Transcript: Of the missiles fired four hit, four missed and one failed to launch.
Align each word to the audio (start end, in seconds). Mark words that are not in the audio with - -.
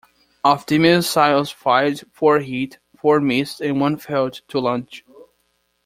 Of 0.43 0.65
the 0.65 0.79
missiles 0.79 1.51
fired 1.51 2.01
four 2.11 2.39
hit, 2.39 2.79
four 2.99 3.19
missed 3.21 3.61
and 3.61 3.79
one 3.79 3.97
failed 3.97 4.41
to 4.47 4.57
launch. 4.59 5.05